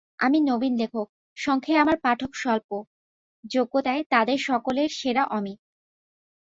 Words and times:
আমি 0.19 0.39
নবীন 0.41 0.73
লেখক, 0.77 1.07
সংখ্যায় 1.37 1.81
আমার 1.81 1.97
পাঠক 2.01 2.31
স্বল্প, 2.35 2.69
যোগ্যতায় 3.43 4.03
তাদের 4.09 4.37
সকলের 4.41 4.89
সেরা 4.91 5.23
অমিত। 5.31 5.59